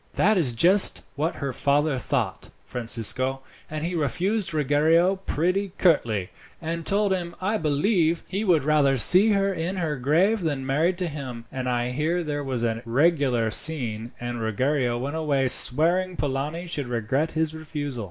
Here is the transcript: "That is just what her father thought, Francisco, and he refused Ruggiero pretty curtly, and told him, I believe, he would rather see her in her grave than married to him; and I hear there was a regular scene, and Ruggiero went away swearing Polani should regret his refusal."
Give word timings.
"That 0.15 0.35
is 0.35 0.51
just 0.51 1.03
what 1.15 1.35
her 1.35 1.53
father 1.53 1.99
thought, 1.99 2.49
Francisco, 2.65 3.41
and 3.69 3.85
he 3.85 3.93
refused 3.93 4.51
Ruggiero 4.51 5.17
pretty 5.27 5.73
curtly, 5.77 6.31
and 6.59 6.87
told 6.87 7.11
him, 7.13 7.35
I 7.39 7.59
believe, 7.59 8.23
he 8.27 8.43
would 8.43 8.63
rather 8.63 8.97
see 8.97 9.33
her 9.33 9.53
in 9.53 9.75
her 9.75 9.97
grave 9.97 10.41
than 10.41 10.65
married 10.65 10.97
to 10.97 11.07
him; 11.07 11.45
and 11.51 11.69
I 11.69 11.91
hear 11.91 12.23
there 12.23 12.43
was 12.43 12.63
a 12.63 12.81
regular 12.83 13.51
scene, 13.51 14.11
and 14.19 14.41
Ruggiero 14.41 14.97
went 14.97 15.17
away 15.17 15.47
swearing 15.49 16.15
Polani 16.17 16.65
should 16.65 16.87
regret 16.87 17.33
his 17.33 17.53
refusal." 17.53 17.99